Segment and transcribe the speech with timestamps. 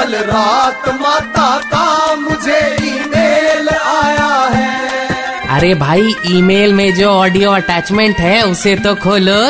[0.00, 8.18] कल रात माता का मुझे ईमेल आया है। अरे भाई ईमेल में जो ऑडियो अटैचमेंट
[8.18, 9.40] है उसे तो खोलो।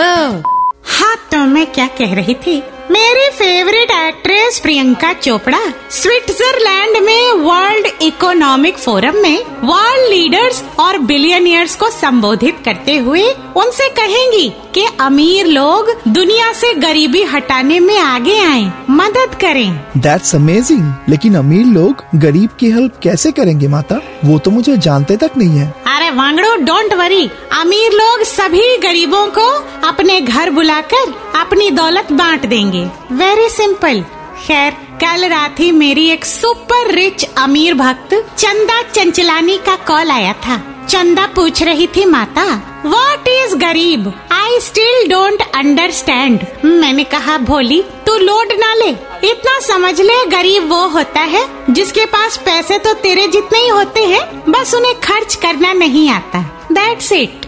[0.90, 2.56] हाँ तो मैं क्या कह रही थी?
[2.90, 5.60] मेरी favourite actress Priyanka Chopra
[5.90, 7.09] Switzerland में
[8.10, 13.22] इकोनॉमिक फोरम में वर्ल्ड लीडर्स और बिलियनियर्स को संबोधित करते हुए
[13.56, 20.34] उनसे कहेंगी कि अमीर लोग दुनिया से गरीबी हटाने में आगे आए मदद करें। दैट्स
[20.34, 24.00] अमेजिंग लेकिन अमीर लोग गरीब की हेल्प कैसे करेंगे माता?
[24.24, 29.26] वो तो मुझे जानते तक नहीं है। अरे वांगड़ो डोंट वरी अमीर लोग सभी गरीबों
[29.38, 29.48] को
[29.88, 32.84] अपने घर बुलाकर अपनी दौलत बांट देंगे।
[33.14, 34.04] वेरी सिंपल
[34.40, 40.32] खैर, कल रात ही मेरी एक सुपर रिच अमीर भक्त चंदा चंचलानी का कॉल आया
[40.46, 40.56] था।
[40.88, 42.44] चंदा पूछ रही थी, माता
[42.84, 44.12] व्हाट इज़ गरीब?
[44.32, 48.90] आई स्टिल डोंट अंडरस्टैंड मैंने कहा, भोली, तू लोड ना ले।
[49.24, 54.04] इतना समझ ले, गरीब वो होता है जिसके पास पैसे तो तेरे जितने ही होते
[54.04, 56.40] हैं, बस उन्हें खर्च करना नहीं आता।
[56.72, 57.39] दैट्स इट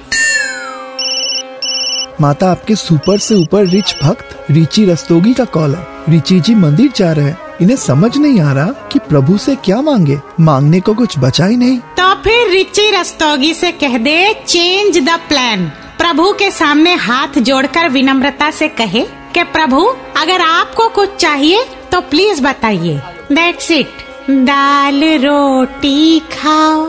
[2.21, 6.93] माता आपके सुपर से ऊपर रिच भक्त रिची रस्तोगी का कॉल है। रिची जी मंदिर
[6.97, 10.95] जा रहे हैं। इन्हें समझ नहीं आ रहा कि प्रभु से क्या मांगे। मांगने को
[10.95, 15.65] कुछ बचा ही नहीं। तो फिर रिची रस्तोगी से कह दे चेंज द प्लान
[15.99, 19.01] प्रभु के सामने हाथ जोड़कर विनम्रता से कहे
[19.35, 23.01] कि प्रभु अगर आपको कुछ चाहिए तो प्लीज़ बताइए।
[23.33, 23.91] दैट्स इट
[24.31, 26.85] दाल रोटी खाओ।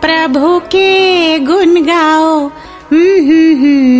[0.00, 2.50] प्रभु के गुण गाओ।
[2.92, 3.99] हम्म, हम्म, हम्म।